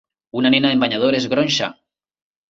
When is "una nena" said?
0.39-0.71